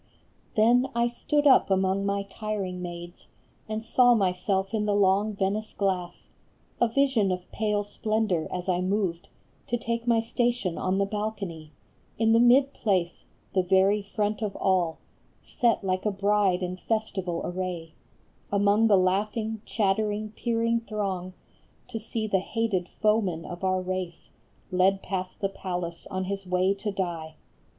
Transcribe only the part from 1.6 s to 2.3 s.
among my